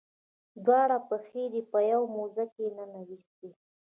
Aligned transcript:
دواړه 0.65 0.97
پښې 1.09 1.43
دې 1.53 1.61
په 1.71 1.79
یوه 1.91 2.07
موزه 2.15 2.45
کې 2.53 2.65
ننویستې. 2.77 3.49